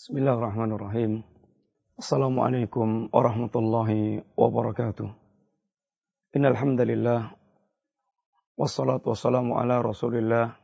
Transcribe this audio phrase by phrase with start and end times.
[0.00, 1.20] Bismillahirrahmanirrahim.
[2.00, 5.12] Assalamualaikum warahmatullahi wabarakatuh.
[6.40, 6.56] Innal
[8.56, 10.56] wassalatu wassalamu ala Rasulillah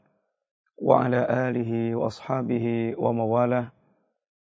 [0.80, 3.76] wa ala alihi wa ashabihi wa mawala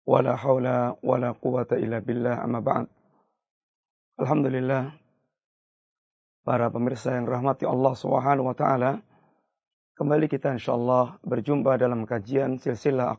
[0.07, 2.87] wa la haula wa la quwata illa billah amma ba'd.
[4.23, 4.95] Alhamdulillah
[6.47, 9.03] para pemirsa yang rahmati Allah Subhanahu wa taala,
[9.99, 13.19] kembali kita insyaallah berjumpa dalam kajian silsilah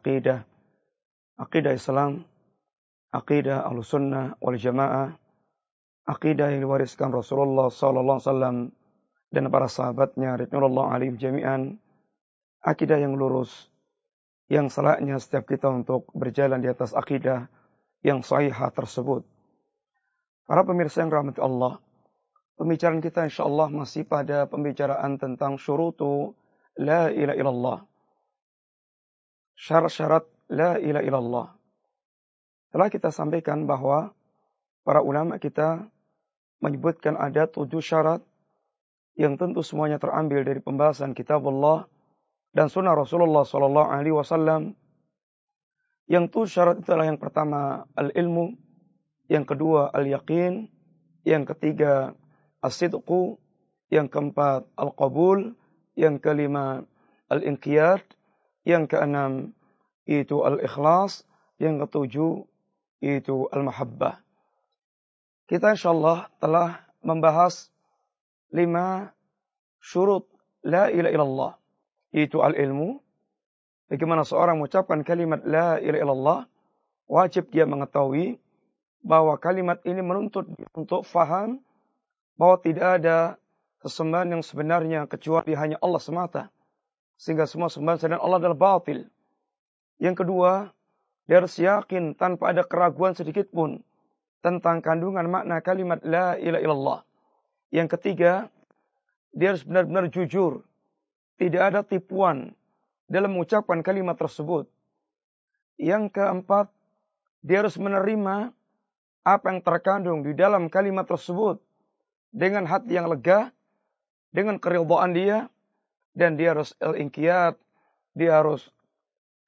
[1.40, 2.28] akidah Islam,
[3.16, 5.16] akidah Ahlussunnah wal Jamaah,
[6.04, 8.58] akidah yang diwariskan Rasulullah sallallahu alaihi wasallam
[9.32, 11.62] dan para sahabatnya radhiyallahu alaihim jami'an,
[12.66, 13.72] akidah yang lurus
[14.50, 17.46] yang salahnya setiap kita untuk berjalan di atas akidah
[18.02, 19.22] yang sahihah tersebut.
[20.50, 21.78] Para pemirsa yang rahmati Allah,
[22.58, 26.34] pembicaraan kita insyaallah masih pada pembicaraan tentang syurutu
[26.82, 27.80] la ilaha illallah.
[29.54, 31.48] Syarat-syarat la ilaha illallah.
[32.70, 34.14] Telah kita sampaikan bahwa
[34.86, 35.86] para ulama kita
[36.62, 38.22] menyebutkan ada tujuh syarat
[39.18, 41.88] yang tentu semuanya terambil dari pembahasan kitab Allah
[42.54, 44.74] dan sunnah Rasulullah Sallallahu Alaihi Wasallam.
[46.10, 48.58] Yang tujuh syarat itulah yang pertama al-ilmu,
[49.30, 50.66] yang kedua al-yaqin,
[51.22, 52.18] yang ketiga
[52.66, 53.38] as-sidqu,
[53.94, 55.54] yang keempat al-qabul,
[55.94, 56.82] yang kelima
[57.30, 58.02] al-inqiyad,
[58.66, 59.54] yang keenam
[60.10, 61.22] itu al-ikhlas,
[61.62, 62.42] yang ketujuh
[63.06, 64.18] itu al-mahabbah.
[65.46, 67.70] Kita insyaallah telah membahas
[68.50, 69.14] lima
[69.78, 70.26] syurut
[70.66, 71.54] la ilaha illallah.
[72.10, 72.98] Itu al-ilmu.
[73.90, 76.40] Bagaimana seorang mengucapkan kalimat la ilaha illallah,
[77.10, 78.38] wajib dia mengetahui
[79.02, 81.62] bahwa kalimat ini menuntut untuk faham
[82.38, 83.18] bahwa tidak ada
[83.82, 86.44] sesembahan yang sebenarnya kecuali hanya Allah semata.
[87.20, 89.08] Sehingga semua sembahan selain Allah adalah batil.
[90.00, 90.72] Yang kedua,
[91.28, 93.84] dia harus yakin tanpa ada keraguan sedikit pun
[94.40, 97.00] tentang kandungan makna kalimat la ilaha illallah.
[97.70, 98.48] Yang ketiga,
[99.36, 100.64] dia harus benar-benar jujur.
[101.38, 102.56] Tidak ada tipuan
[103.06, 104.68] dalam mengucapkan kalimat tersebut.
[105.80, 106.68] Yang keempat,
[107.44, 108.52] dia harus menerima
[109.24, 111.60] apa yang terkandung di dalam kalimat tersebut
[112.32, 113.52] dengan hati yang lega,
[114.32, 115.48] dengan keridhaan dia,
[116.18, 117.56] dan dia harus el-inqiyat,
[118.18, 118.68] dia harus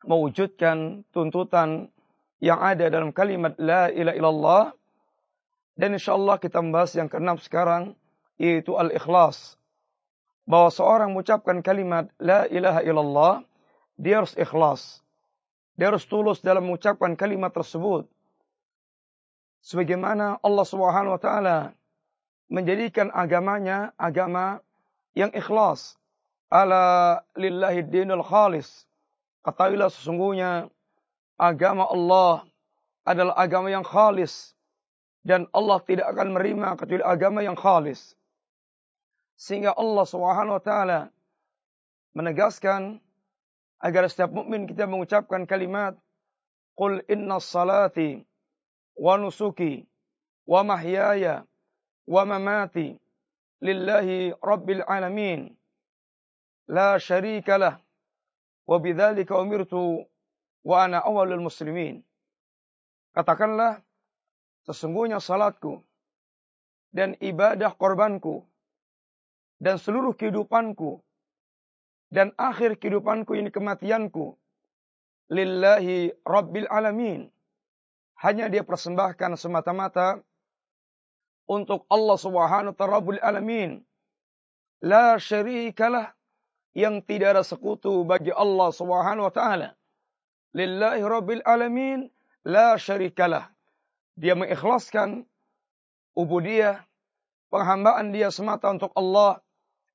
[0.05, 1.89] mewujudkan tuntutan
[2.41, 4.63] yang ada dalam kalimat la ilaha illallah.
[5.77, 7.93] Dan insyaallah kita membahas yang keenam sekarang
[8.41, 9.55] yaitu al-ikhlas.
[10.49, 13.33] Bahwa seorang mengucapkan kalimat la ilaha illallah
[13.95, 15.05] dia harus ikhlas.
[15.77, 18.09] Dia harus tulus dalam mengucapkan kalimat tersebut.
[19.61, 21.57] Sebagaimana Allah Subhanahu wa taala
[22.49, 24.59] menjadikan agamanya agama
[25.13, 25.95] yang ikhlas.
[26.51, 28.89] Ala lillahi dinul khalis
[29.41, 30.69] Ketahuilah sesungguhnya
[31.37, 32.45] agama Allah
[33.01, 34.53] adalah agama yang khalis
[35.25, 38.13] dan Allah tidak akan menerima kecuali agama yang khalis.
[39.37, 40.99] Sehingga Allah Subhanahu wa taala
[42.13, 43.01] menegaskan
[43.81, 45.97] agar setiap mukmin kita mengucapkan kalimat
[46.77, 48.21] Qul inna salati
[48.97, 49.85] wa nusuki
[50.45, 51.45] wa mahyaya
[52.05, 52.97] wa mamati
[53.61, 55.53] lillahi rabbil alamin
[56.69, 57.75] la syarika lah
[58.71, 60.07] Wabidzalika umirtu
[60.63, 61.99] wa ana awalul muslimin.
[63.11, 63.83] Katakanlah
[64.63, 65.83] sesungguhnya salatku
[66.95, 68.47] dan ibadah korbanku
[69.59, 71.03] dan seluruh kehidupanku
[72.15, 74.39] dan akhir kehidupanku ini kematianku
[75.27, 77.27] lillahi rabbil alamin
[78.23, 80.23] hanya dia persembahkan semata-mata
[81.43, 83.83] untuk Allah Subhanahu wa taala alamin
[84.79, 86.15] la syarikalah
[86.71, 89.75] yang tidak ada sekutu bagi Allah Subhanahu wa taala.
[90.55, 92.07] Lillahi rabbil alamin
[92.47, 93.51] la syarikalah.
[94.15, 95.23] Dia mengikhlaskan
[96.15, 96.83] ubudiyah,
[97.51, 99.39] penghambaan dia semata untuk Allah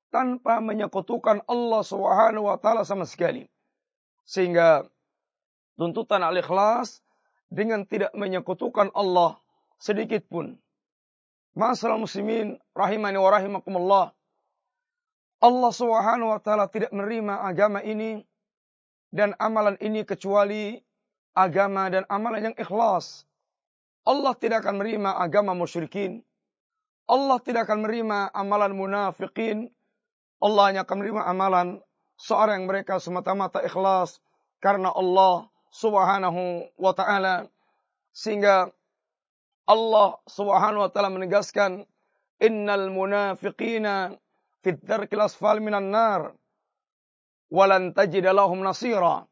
[0.09, 3.45] tanpa menyekutukan Allah Subhanahu wa taala sama sekali.
[4.27, 4.85] Sehingga
[5.77, 7.01] tuntutan al-ikhlas
[7.47, 9.39] dengan tidak menyekutukan Allah
[9.77, 10.57] sedikit pun.
[11.57, 14.05] Masalah muslimin rahimani wa rahimakumullah
[15.37, 18.25] Allah Subhanahu wa taala tidak menerima agama ini
[19.13, 20.81] dan amalan ini kecuali
[21.37, 23.29] agama dan amalan yang ikhlas.
[24.07, 26.25] Allah tidak akan menerima agama musyrikin.
[27.05, 29.69] Allah tidak akan menerima amalan munafikin.
[30.41, 31.67] Allah hanya akan menerima amalan
[32.17, 34.17] seorang yang mereka semata-mata ikhlas
[34.57, 37.45] karena Allah Subhanahu wa taala
[38.09, 38.73] sehingga
[39.69, 41.85] Allah Subhanahu wa taala menegaskan
[42.41, 44.17] innal munafiqina
[44.61, 46.33] fit darkil asfal minan nar
[47.51, 49.25] walan tajid lahum nasira.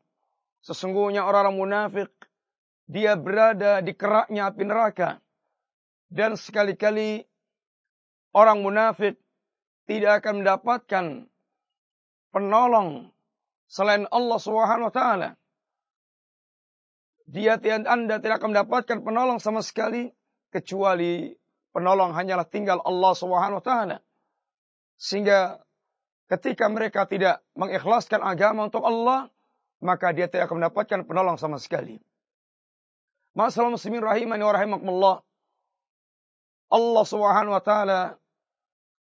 [0.66, 2.12] Sesungguhnya orang-orang munafik
[2.90, 5.22] dia berada di keraknya api neraka.
[6.10, 7.26] Dan sekali-kali
[8.34, 9.18] orang munafik
[9.86, 11.06] tidak akan mendapatkan
[12.34, 13.10] penolong
[13.70, 15.30] selain Allah Subhanahu wa taala.
[17.26, 17.58] Dia
[17.90, 20.14] Anda tidak akan mendapatkan penolong sama sekali
[20.54, 21.34] kecuali
[21.74, 23.98] penolong hanyalah tinggal Allah Subhanahu wa taala.
[24.96, 25.60] Sehingga
[26.32, 29.28] ketika mereka tidak mengikhlaskan agama untuk Allah,
[29.84, 32.00] maka dia tidak akan mendapatkan penolong sama sekali.
[33.36, 35.16] Masalah muslimin rahimani wa rahimakumullah.
[36.72, 38.02] Allah Subhanahu wa taala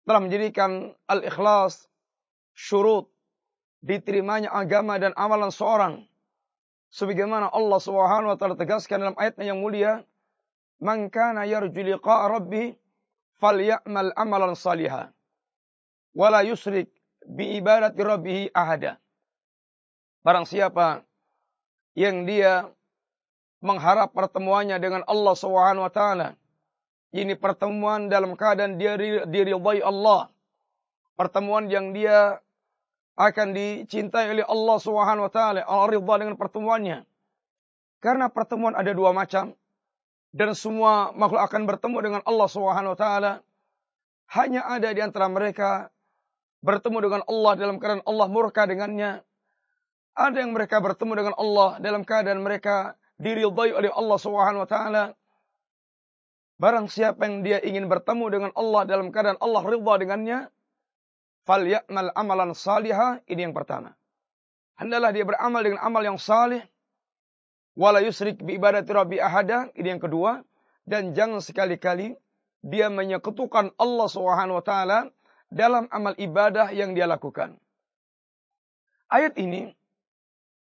[0.03, 1.87] telah menjadikan al-ikhlas
[2.56, 3.06] syurut
[3.85, 6.09] diterimanya agama dan amalan seorang.
[6.93, 10.03] Sebagaimana Allah Subhanahu wa taala tegaskan dalam ayatnya yang mulia,
[10.81, 12.75] "Man kana yarju liqa'a rabbih
[13.37, 15.12] falyamal amalan salihan
[16.12, 16.88] wa la yusrik
[17.25, 19.00] bi ibadati rabbih ahada."
[20.23, 21.03] Barang siapa
[21.99, 22.70] yang dia
[23.62, 26.29] mengharap pertemuannya dengan Allah Subhanahu wa taala.
[27.12, 28.97] Ini pertemuan dalam keadaan dia
[29.29, 30.32] diridhai Allah.
[31.14, 32.41] Pertemuan yang dia
[33.15, 35.61] akan dicintai oleh Allah Subhanahu wa taala.
[35.62, 37.05] Allah ridha dengan pertemuannya.
[38.03, 39.55] Karena pertemuan ada dua macam
[40.32, 43.32] dan semua makhluk akan bertemu dengan Allah Subhanahu wa taala.
[44.32, 45.93] Hanya ada di antara mereka
[46.62, 49.20] bertemu dengan Allah dalam keadaan Allah murka dengannya.
[50.14, 55.05] Ada yang mereka bertemu dengan Allah dalam keadaan mereka diridhai oleh Allah Subhanahu wa taala.
[56.62, 60.38] Barang siapa yang dia ingin bertemu dengan Allah dalam keadaan Allah ridha dengannya,
[61.43, 63.99] falyamal amalan salihah, ini yang pertama.
[64.79, 66.62] Hendaklah dia beramal dengan amal yang salih,
[67.75, 70.47] wala yusrik bi ibadati rabbi ahada, ini yang kedua,
[70.87, 72.15] dan jangan sekali-kali
[72.62, 74.99] dia menyekutukan Allah Subhanahu wa taala
[75.53, 77.61] dalam amal ibadah yang dia lakukan.
[79.13, 79.77] Ayat ini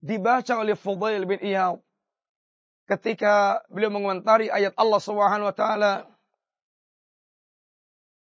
[0.06, 1.82] dibaca oleh Fudail bin Iyad
[2.86, 5.94] ketika beliau mengomentari ayat Allah Subhanahu wa taala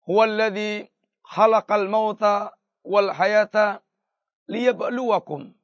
[0.05, 0.91] Huwallazi
[1.25, 2.53] khalaqal mauta
[2.85, 3.81] wal hayata
[4.51, 5.55] liyabluwakum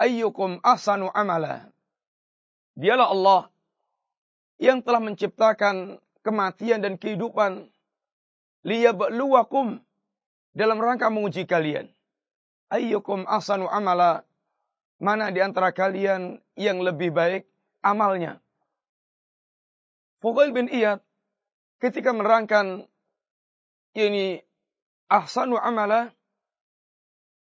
[0.00, 1.68] ayyukum ahsanu amala.
[2.74, 3.40] Dialah Allah
[4.58, 7.68] yang telah menciptakan kematian dan kehidupan
[8.64, 9.84] liyabluwakum
[10.56, 11.88] dalam rangka menguji kalian.
[12.68, 14.24] Ayyukum ahsanu amala.
[14.98, 17.46] Mana di antara kalian yang lebih baik
[17.86, 18.42] amalnya.
[20.18, 20.98] Fudail bin Iyad
[21.78, 22.90] ketika menerangkan
[23.94, 24.42] ini
[25.06, 26.10] ahsanu amala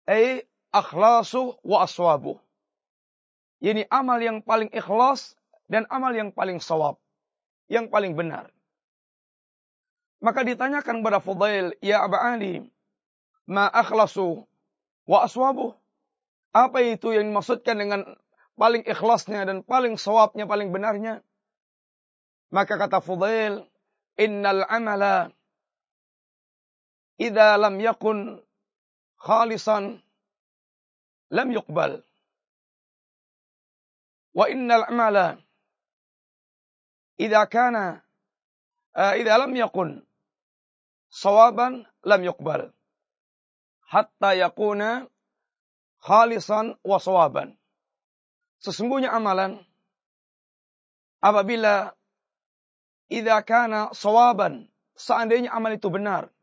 [0.09, 2.41] ay akhlasu wa aswabu.
[3.63, 5.38] Ini amal yang paling ikhlas
[5.69, 7.00] dan amal yang paling sawab.
[7.71, 8.51] Yang paling benar.
[10.19, 12.63] Maka ditanyakan kepada Fudail, Ya Aba Ali,
[13.48, 14.48] ma akhlasu
[15.07, 15.75] wa aswabu.
[16.54, 18.01] Apa itu yang dimaksudkan dengan
[18.54, 21.25] paling ikhlasnya dan paling sawabnya, paling benarnya.
[22.54, 23.66] Maka kata Fudail,
[24.22, 25.34] innal amala
[27.18, 28.38] idza lam yakun
[29.18, 29.98] khalisan
[31.34, 32.06] lam yuqbal.
[34.38, 35.42] Wa innal amala
[37.18, 38.06] idza kana
[38.94, 40.06] uh, idza lam yakun
[41.10, 42.69] sawaban lam yuqbal.
[43.94, 45.06] Hatta yakuna
[46.01, 47.53] khalisan wa sawaban.
[48.58, 49.62] Sesungguhnya amalan
[51.22, 51.94] apabila
[53.13, 54.65] idza kana sawaban,
[54.98, 56.34] seandainya amal itu benar,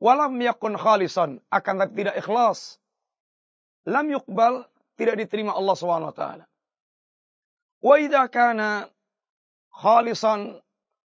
[0.00, 2.80] walam yakun khalisan, akan tapi tidak ikhlas,
[3.84, 4.64] lam yuqbal,
[4.96, 6.44] tidak diterima Allah Subhanahu wa taala.
[7.84, 8.88] Wa idza kana
[9.76, 10.56] khalisan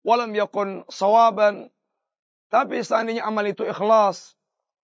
[0.02, 1.70] walam yakun sawaban,
[2.50, 4.37] tapi seandainya amal itu ikhlas,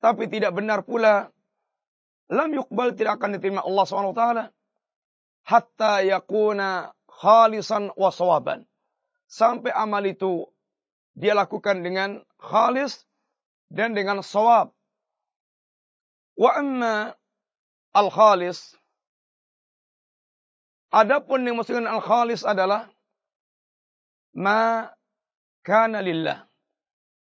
[0.05, 1.33] tapi tidak benar pula,
[2.29, 4.45] lam yuqbal tidak akan diterima Allah Subhanahu wa taala
[5.49, 8.69] hatta yakuna khalisan wa sawaban.
[9.25, 10.45] Sampai amal itu
[11.17, 13.09] dia lakukan dengan khalis
[13.73, 14.77] dan dengan sawab.
[16.37, 17.17] Wa amma
[17.97, 18.77] al-khalis
[20.95, 22.87] Adapun yang maksudkan al-khalis adalah
[24.31, 24.87] ma
[25.67, 26.47] kana lillah.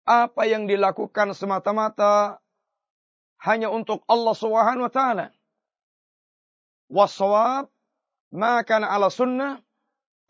[0.01, 2.40] Apa yang dilakukan semata-mata
[3.41, 5.27] hanya untuk Allah Subhanahu wa taala.
[6.91, 7.71] Wasawab
[8.31, 9.59] maka ala sunnah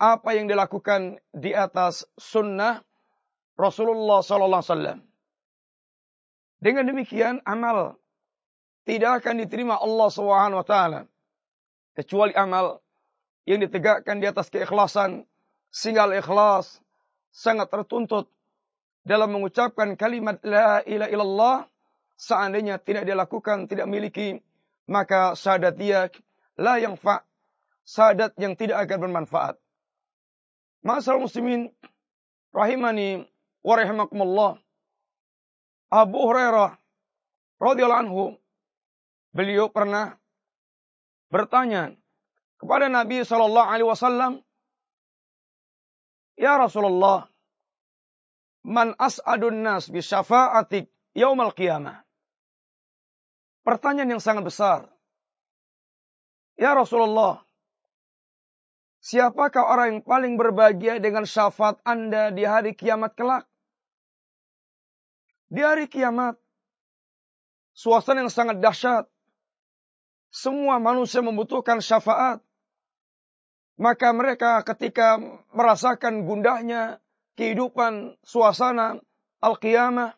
[0.02, 2.82] apa yang dilakukan di atas sunnah
[3.60, 5.00] Rasulullah sallallahu alaihi wasallam.
[6.62, 8.00] Dengan demikian amal
[8.88, 11.02] tidak akan diterima Allah Subhanahu wa taala
[11.94, 12.82] kecuali amal
[13.46, 15.28] yang ditegakkan di atas keikhlasan
[15.70, 16.80] sehingga ikhlas
[17.34, 18.30] sangat tertuntut
[19.02, 21.58] dalam mengucapkan kalimat la ilaha illallah
[22.22, 24.38] seandainya tidak dilakukan tidak memiliki
[24.86, 26.14] maka syahadat dia
[26.62, 27.26] la yang fa'
[27.88, 29.56] sadat yang tidak akan bermanfaat.
[30.82, 31.70] Masal muslimin
[32.54, 33.26] rahimani
[33.62, 34.52] wa rahimakumullah.
[35.92, 36.80] Abu Hurairah
[37.60, 38.24] radhiyallahu anhu
[39.36, 40.16] beliau pernah
[41.28, 41.94] bertanya
[42.58, 44.32] kepada Nabi sallallahu alaihi wasallam,
[46.40, 47.28] "Ya Rasulullah,
[48.64, 52.08] man as'adun nas bi syafa'atik yaumal qiyamah?"
[53.62, 54.80] Pertanyaan yang sangat besar.
[56.58, 57.46] Ya Rasulullah,
[59.02, 63.50] Siapakah orang yang paling berbahagia dengan syafaat Anda di hari kiamat kelak?
[65.50, 66.38] Di hari kiamat,
[67.74, 69.10] suasana yang sangat dahsyat.
[70.30, 72.46] Semua manusia membutuhkan syafaat.
[73.82, 75.18] Maka mereka ketika
[75.50, 77.02] merasakan gundahnya
[77.42, 79.02] kehidupan suasana
[79.42, 80.14] al-qiyamah,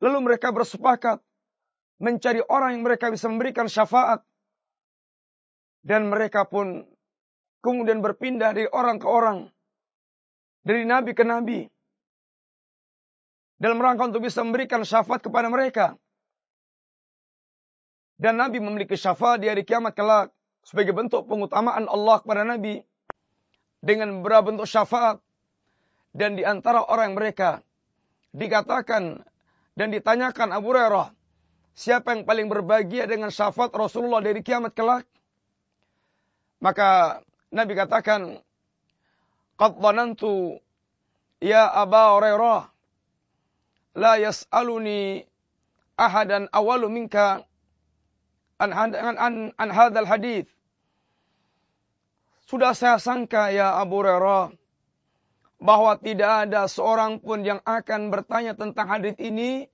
[0.00, 1.20] lalu mereka bersepakat
[2.02, 4.26] mencari orang yang mereka bisa memberikan syafaat.
[5.82, 6.82] Dan mereka pun
[7.62, 9.50] kemudian berpindah dari orang ke orang,
[10.62, 11.66] dari nabi ke nabi,
[13.62, 15.94] dalam rangka untuk bisa memberikan syafaat kepada mereka.
[18.18, 20.30] Dan Nabi memiliki syafaat di hari kiamat kelak
[20.62, 22.78] sebagai bentuk pengutamaan Allah kepada Nabi
[23.82, 25.18] dengan beberapa bentuk syafaat.
[26.14, 27.62] Dan di antara orang mereka
[28.30, 29.26] dikatakan
[29.74, 31.10] dan ditanyakan Abu Hurairah,
[31.72, 35.04] siapa yang paling berbahagia dengan syafaat Rasulullah dari kiamat kelak?
[36.62, 38.38] Maka Nabi katakan,
[39.58, 40.62] Qad dhanantu
[41.42, 42.62] ya Aba Hurairah
[43.98, 45.26] la yas'aluni
[45.98, 47.44] ahadan awalu minka
[48.62, 49.70] an, an, an,
[50.06, 50.48] hadith.
[52.46, 54.52] Sudah saya sangka ya Abu Hurairah
[55.62, 59.70] bahwa tidak ada seorang pun yang akan bertanya tentang hadith ini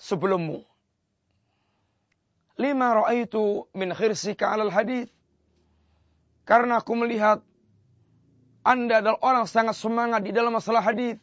[0.00, 0.64] sebelummu.
[2.56, 5.12] Lima ra'aitu min khirsika alal hadith.
[6.48, 7.44] Karena aku melihat
[8.64, 11.16] Anda adalah orang sangat semangat di dalam masalah hadis.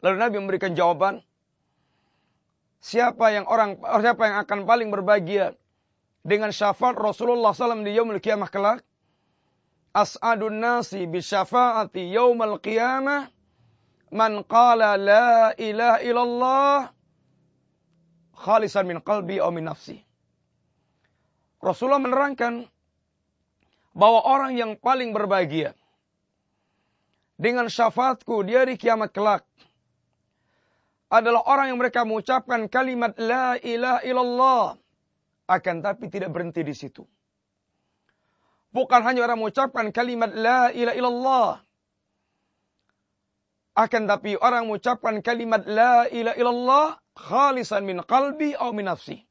[0.00, 1.24] Lalu Nabi memberikan jawaban,
[2.80, 5.56] siapa yang orang siapa yang akan paling berbahagia
[6.24, 8.80] dengan syafaat Rasulullah SAW di yaumul kiamah kelak?
[9.92, 13.28] As'adun nasi bi syafaati yaumul qiyamah
[14.12, 16.76] man qala la ilaha illallah
[18.38, 20.02] khalisan min qalbi aw min nafsi.
[21.62, 22.68] Rasulullah menerangkan
[23.94, 25.72] bahwa orang yang paling berbahagia
[27.38, 29.42] dengan syafaatku di hari kiamat kelak
[31.08, 34.64] adalah orang yang mereka mengucapkan kalimat la ilaha illallah
[35.46, 37.06] akan tapi tidak berhenti di situ.
[38.74, 41.50] Bukan hanya orang mengucapkan kalimat la ilaha illallah
[43.74, 49.22] akan tapi orang mengucapkan kalimat la ilaha illallah khalisan min qalbi atau min nafsi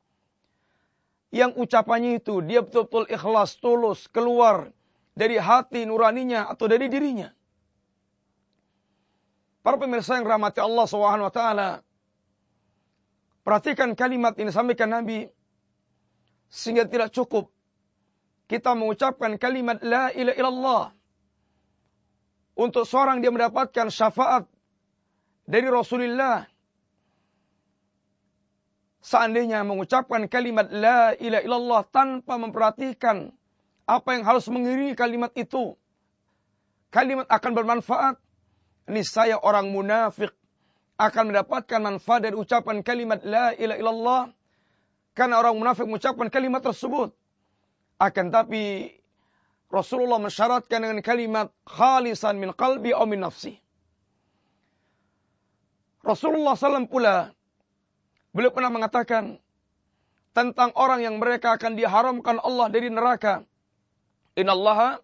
[1.33, 4.69] yang ucapannya itu dia betul-betul ikhlas, tulus, keluar
[5.17, 7.33] dari hati nuraninya atau dari dirinya.
[9.65, 11.69] Para pemirsa yang rahmati Allah Subhanahu wa taala,
[13.41, 15.25] perhatikan kalimat ini sampaikan Nabi
[16.53, 17.49] sehingga tidak cukup
[18.45, 20.85] kita mengucapkan kalimat la ilaha illallah
[22.53, 24.45] untuk seorang dia mendapatkan syafaat
[25.49, 26.45] dari Rasulullah
[29.13, 33.29] seandainya mengucapkan kalimat la ilaha illallah tanpa memperhatikan
[33.85, 35.77] apa yang harus mengiringi kalimat itu,
[36.89, 38.17] kalimat akan bermanfaat.
[38.83, 40.33] Niscaya orang munafik
[40.99, 44.23] akan mendapatkan manfaat dari ucapan kalimat la ilaha illallah
[45.15, 47.15] karena orang munafik mengucapkan kalimat tersebut.
[48.01, 48.91] Akan tapi
[49.71, 53.55] Rasulullah mensyaratkan dengan kalimat khalisan min qalbi atau min nafsi.
[56.03, 57.31] Rasulullah SAW pula
[58.33, 59.37] Beliau pernah mengatakan
[60.33, 63.45] tentang orang yang mereka akan diharamkan Allah dari neraka.
[64.33, 64.97] Innallaha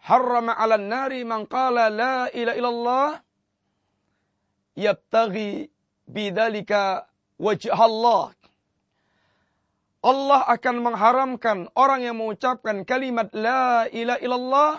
[0.00, 3.10] harrama 'alan nari man qala la ilaha illallah
[4.80, 5.68] yabtaghi
[6.08, 7.04] bidzalika
[7.36, 8.32] wajh Allah.
[10.48, 14.72] Akan mengharamkan orang yang mengucapkan kalimat la ilaha illallah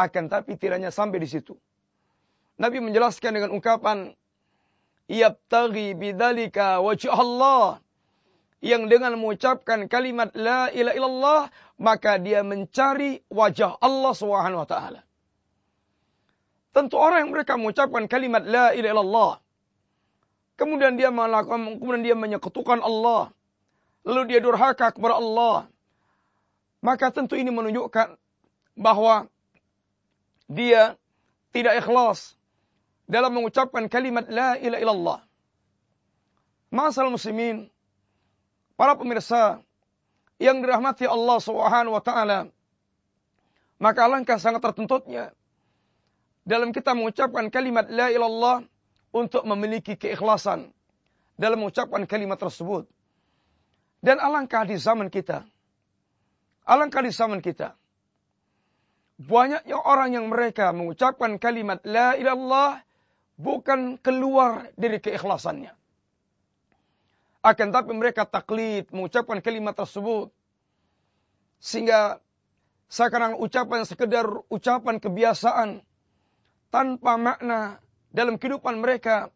[0.00, 1.52] akan tapi tiranya sampai di situ.
[2.56, 4.16] Nabi menjelaskan dengan ungkapan
[5.10, 7.80] yabtaghi bidzalika wajh Allah
[8.64, 11.42] yang dengan mengucapkan kalimat la ilaha illallah
[11.76, 14.64] maka dia mencari wajah Allah Subhanahu.
[16.74, 19.32] Tentu orang yang mereka mengucapkan kalimat la ilaha illallah
[20.54, 23.30] kemudian dia melakukan kemudian dia menyekutukan Allah
[24.06, 25.66] lalu dia durhaka kepada Allah
[26.78, 28.14] maka tentu ini menunjukkan
[28.78, 29.26] bahwa
[30.46, 30.94] dia
[31.50, 32.38] tidak ikhlas
[33.04, 35.18] dalam mengucapkan kalimat la ilaha illallah.
[36.74, 37.70] Masal muslimin,
[38.74, 39.62] para pemirsa
[40.42, 42.50] yang dirahmati Allah Subhanahu wa taala.
[43.78, 45.34] Maka alangkah sangat tertuntutnya
[46.44, 48.62] dalam kita mengucapkan kalimat la ilallah
[49.10, 50.70] untuk memiliki keikhlasan
[51.40, 52.86] dalam mengucapkan kalimat tersebut.
[54.04, 55.48] Dan alangkah di zaman kita.
[56.68, 57.72] Alangkah di zaman kita.
[59.16, 62.84] Banyaknya orang yang mereka mengucapkan kalimat la ilallah
[63.34, 65.74] bukan keluar dari keikhlasannya.
[67.44, 70.32] Akan tapi mereka taklid mengucapkan kalimat tersebut.
[71.60, 72.20] Sehingga
[72.88, 75.84] sekarang ucapan sekedar ucapan kebiasaan
[76.72, 77.82] tanpa makna
[78.14, 79.28] dalam kehidupan mereka.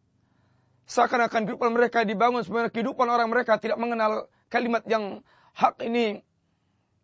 [0.89, 5.21] Seakan-akan kehidupan mereka dibangun sebenarnya kehidupan orang mereka tidak mengenal kalimat yang
[5.53, 6.25] hak ini.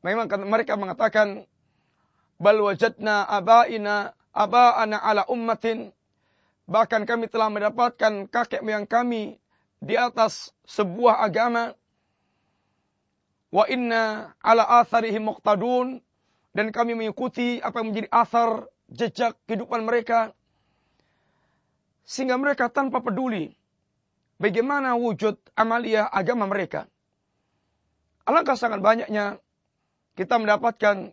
[0.01, 1.45] Memang mereka mengatakan
[2.41, 5.93] bal wajadna abaina aba'ana ala ummatin
[6.65, 9.37] bahkan kami telah mendapatkan kakek moyang kami
[9.85, 11.77] di atas sebuah agama.
[13.53, 16.01] Wa inna ala atharihim muqtadun.
[16.55, 20.31] Dan kami mengikuti apa yang menjadi asar jejak kehidupan mereka.
[22.07, 23.51] Sehingga mereka tanpa peduli
[24.39, 26.87] bagaimana wujud amalia agama mereka.
[28.25, 29.43] Alangkah sangat banyaknya
[30.15, 31.11] kita mendapatkan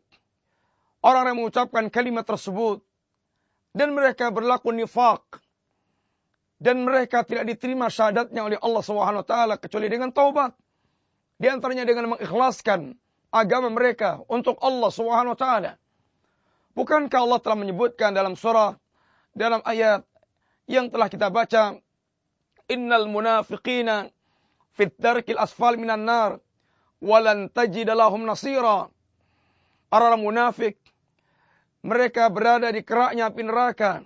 [1.01, 2.86] orang yang mengucapkan kalimat tersebut
[3.72, 5.42] dan mereka berlaku nifak
[6.62, 10.54] dan mereka tidak diterima syahadatnya oleh Allah Subhanahu wa taala kecuali dengan taubat.
[11.42, 12.94] Di antaranya dengan mengikhlaskan
[13.34, 15.72] agama mereka untuk Allah Subhanahu wa taala.
[16.78, 18.78] Bukankah Allah telah menyebutkan dalam surah
[19.34, 20.06] dalam ayat
[20.70, 21.82] yang telah kita baca
[22.70, 24.13] innal munafiqina
[24.78, 26.38] fit darkil asfal minan nar
[27.01, 28.88] walan tajid lahum nasira.
[29.92, 30.80] Orang munafik
[31.81, 34.05] mereka berada di keraknya api neraka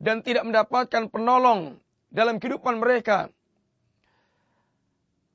[0.00, 1.76] dan tidak mendapatkan penolong
[2.12, 3.28] dalam kehidupan mereka.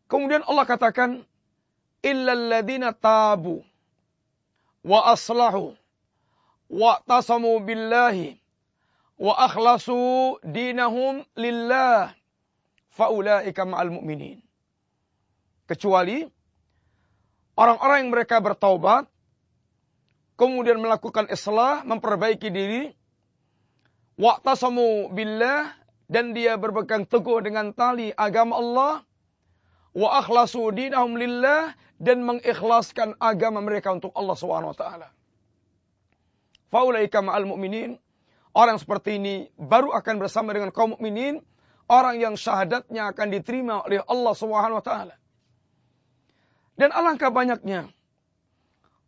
[0.05, 1.25] Kemudian Allah katakan,
[2.06, 3.65] illal ladina tabu
[4.86, 5.73] wa aslahu
[6.69, 8.38] wa tasamu billahi
[9.17, 12.13] wa akhlasu dinahum lillah
[12.93, 14.45] faulaika ma'al mu'minin.
[15.65, 16.21] Kecuali
[17.58, 19.10] orang-orang yang mereka bertaubat,
[20.36, 22.91] kemudian melakukan islah, memperbaiki diri,
[24.19, 25.76] wa'tasamu billah
[26.08, 28.93] dan dia berpegang teguh dengan tali agama Allah
[29.95, 35.08] wa akhlasu dinahum lillah dan mengikhlaskan agama mereka untuk Allah Subhanahu wa taala.
[36.67, 37.95] Faulaika ma'al mu'minin
[38.52, 41.39] orang seperti ini baru akan bersama dengan kaum mukminin
[41.88, 45.15] orang yang syahadatnya akan diterima oleh Allah Subhanahu wa taala.
[46.76, 47.88] Dan alangkah banyaknya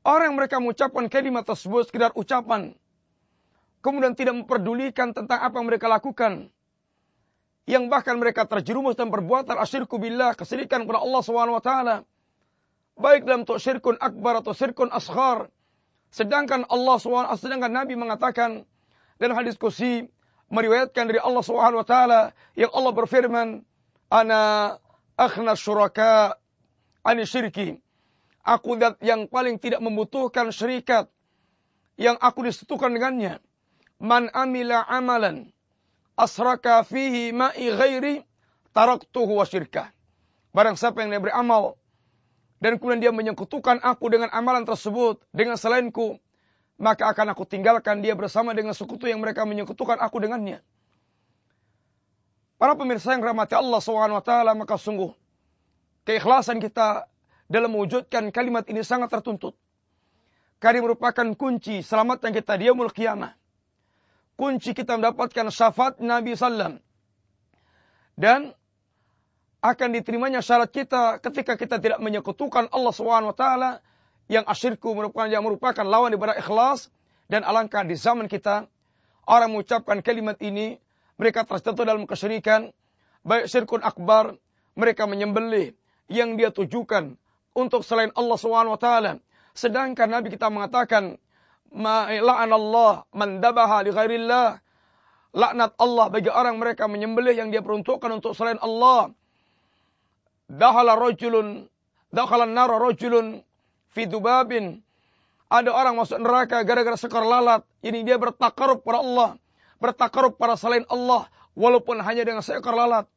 [0.08, 2.72] orang yang mereka mengucapkan kalimat tersebut sekedar ucapan
[3.88, 6.52] kemudian tidak memperdulikan tentang apa yang mereka lakukan.
[7.68, 11.72] Yang bahkan mereka terjerumus dalam perbuatan asyirku billah, kesirikan kepada Allah SWT.
[12.98, 15.52] Baik dalam untuk syirkun akbar atau syirkun asghar.
[16.12, 18.64] Sedangkan Allah SWT, sedangkan Nabi mengatakan
[19.20, 20.08] dalam hadis kursi
[20.48, 21.96] meriwayatkan dari Allah SWT
[22.56, 23.48] yang Allah berfirman,
[24.08, 24.76] Ana
[25.20, 26.40] akhna syuraka
[27.04, 27.84] ani syirki.
[28.48, 31.12] Aku dat yang paling tidak membutuhkan syirikat
[32.00, 33.44] yang aku disatukan dengannya
[34.00, 35.52] man amila amalan
[36.16, 38.24] asraka fihi ma'i ghairi
[38.72, 39.92] taraktuhu wa syirkah.
[40.56, 41.76] Barang siapa yang dia beramal
[42.58, 46.18] dan kemudian dia menyekutukan aku dengan amalan tersebut dengan selainku,
[46.82, 50.66] maka akan aku tinggalkan dia bersama dengan sekutu yang mereka menyekutukan aku dengannya.
[52.58, 55.14] Para pemirsa yang rahmati Allah SWT, maka sungguh
[56.10, 57.06] keikhlasan kita
[57.48, 59.56] dalam mewujudkan kalimat ini sangat tertuntut.
[60.58, 63.38] Karena merupakan kunci selamatnya kita dia yaumul kiamah
[64.38, 66.78] kunci kita mendapatkan syafaat Nabi Sallam.
[68.14, 68.54] Dan
[69.66, 73.44] akan diterimanya syarat kita ketika kita tidak menyekutukan Allah SWT
[74.30, 76.94] yang asyirku merupakan yang merupakan lawan daripada ikhlas
[77.26, 78.70] dan alangkah di zaman kita
[79.26, 80.78] orang mengucapkan kalimat ini
[81.18, 82.70] mereka terjatuh dalam kesyirikan
[83.26, 84.38] baik syirkun akbar
[84.78, 85.74] mereka menyembelih
[86.06, 87.18] yang dia tujukan
[87.58, 88.88] untuk selain Allah SWT
[89.58, 91.18] sedangkan Nabi kita mengatakan
[91.74, 94.62] Allah man dabaha li ghairillah.
[95.38, 99.12] Laknat Allah bagi orang mereka menyembelih yang dia peruntukkan untuk selain Allah.
[100.48, 101.68] Dahala rajulun
[102.10, 103.44] dakhala nara rajulun
[103.92, 104.80] fi dubabin.
[105.48, 107.64] Ada orang masuk neraka gara-gara sekor lalat.
[107.84, 109.30] Ini dia bertakarub pada Allah.
[109.80, 111.28] Bertakarub pada selain Allah.
[111.56, 113.08] Walaupun hanya dengan seekor lalat.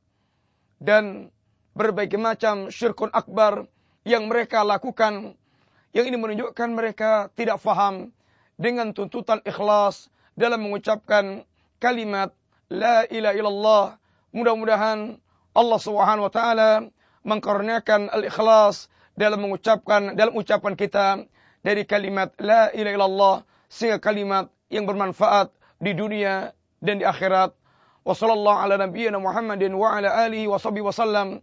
[0.78, 1.32] Dan
[1.74, 3.66] berbagai macam syirkun akbar
[4.10, 5.38] yang mereka lakukan.
[5.94, 8.10] Yang ini menunjukkan mereka tidak faham
[8.58, 11.46] dengan tuntutan ikhlas dalam mengucapkan
[11.78, 12.34] kalimat
[12.66, 13.84] la ilaha illallah.
[14.34, 15.18] Mudah-mudahan
[15.54, 16.70] Allah Subhanahu wa taala
[17.22, 21.06] mengkaruniakan al-ikhlas dalam mengucapkan dalam ucapan kita
[21.62, 23.36] dari kalimat la ilaha illallah
[23.70, 25.50] sehingga kalimat yang bermanfaat
[25.82, 27.54] di dunia dan di akhirat.
[28.06, 31.42] Wassallallahu ala nabiyyina Muhammadin wa ala alihi wa sahbihi wasallam.